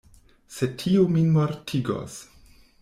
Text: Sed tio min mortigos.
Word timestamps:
Sed 0.55 0.73
tio 0.83 1.05
min 1.19 1.31
mortigos. 1.37 2.21